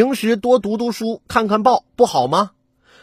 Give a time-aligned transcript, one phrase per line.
[0.00, 2.52] 平时多读读书、看看报不好吗？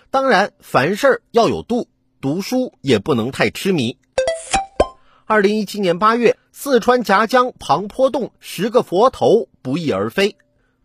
[0.09, 1.87] 当然，凡事要有度，
[2.21, 3.99] 读书也不能太痴迷。
[5.27, 10.37] 二零一七年八月，四川夹江庞坡洞十个佛头不翼而飞，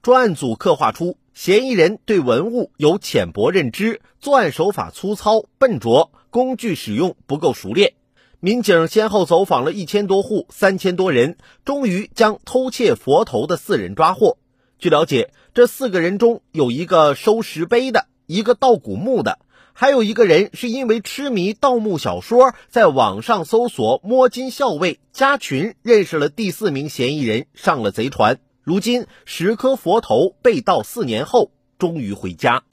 [0.03, 7.95] 专案组刻画出嫌疑人对文物有浅薄认知，作案手法粗糙笨拙，工具使用不够熟练。
[8.39, 14.37] 民警先后走访了一千多户、三千多人，终于将偷窃佛头的四人抓获。
[14.83, 19.39] 据了解，这四个人中有一个收石碑的，一个盗古墓的。
[19.73, 28.41] 还有一个人是因为痴迷盗墓小说，在网上搜索“摸金校尉”加群，认识了第四名嫌疑人，上了贼船。
[28.65, 32.65] 如今十颗佛头被盗四年后，终于回家。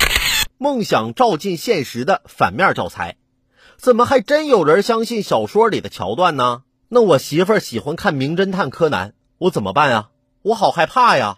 [0.58, 3.18] 梦想照进现实的反面教材，
[3.78, 6.64] 怎么还真有人相信小说里的桥段呢？
[6.88, 10.10] 那我媳妇儿喜欢看《名侦探柯南》，我怎么办呀？
[10.42, 11.38] 我好害怕呀！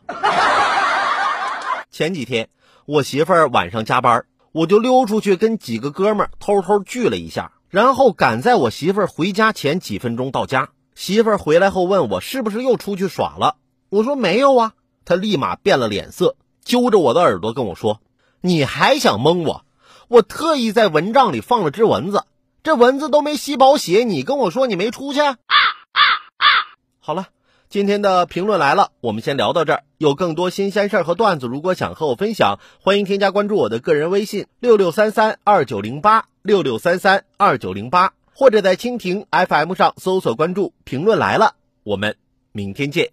[2.02, 2.50] 前几天
[2.88, 4.26] 我媳妇儿晚上加班。
[4.54, 10.70] 我就溜出去跟几个哥们儿偷偷聚了一下，然后赶在我媳妇儿回家前几分钟到家。
[10.96, 13.58] 媳妇儿回来后问我是不是又出去耍了，
[13.90, 14.74] 我说没有啊。
[15.06, 18.02] 她立马变了脸色，揪着我的耳朵跟我说
[18.42, 19.64] ：“你还想蒙我？
[20.08, 22.26] 我特意在蚊帐里放了只蚊子，
[22.64, 26.02] 这蚊子都没吸饱血，你跟我说你没出去？”啊啊
[26.38, 26.48] 啊
[27.00, 27.28] 好了。
[27.72, 29.84] 今天的评论来了，我们先聊到这儿。
[29.98, 41.56] 有更多新鲜事儿和段子，如果想和我分享，欢迎添加关注我的个人微信六六三三二九零八六六三三二九零八，或者在蜻蜓 FM 上搜索关注“评论来了”。
[41.84, 42.18] 我们
[42.52, 43.10] 明天见。